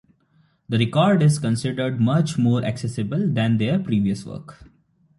[0.67, 4.63] The record is considered much more accessible than their previous work.